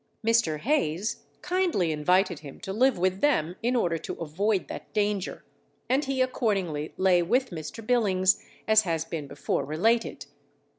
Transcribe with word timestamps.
Mr. 0.25 0.57
Hayes 0.61 1.17
kindly 1.43 1.91
invited 1.91 2.39
him 2.39 2.59
to 2.59 2.73
live 2.73 2.97
with 2.97 3.21
them 3.21 3.55
in 3.61 3.75
order 3.75 3.99
to 3.99 4.15
avoid 4.15 4.67
that 4.67 4.91
danger, 4.93 5.45
and 5.87 6.05
he 6.05 6.23
accordingly 6.23 6.91
lay 6.97 7.21
with 7.21 7.51
Mr. 7.51 7.85
Billings, 7.85 8.43
as 8.67 8.81
has 8.81 9.05
been 9.05 9.27
before 9.27 9.63
related. 9.63 10.25